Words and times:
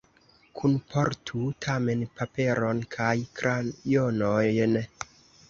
Kunportu 0.59 1.41
tamen 1.65 2.01
paperon 2.21 2.81
kaj 2.97 3.11
krajonojn. 3.43 4.77